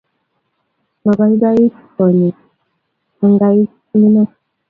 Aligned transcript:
Maibaibait 1.03 1.75
konyek 1.95 2.37
anganik 3.23 3.71
chuno 3.87 4.23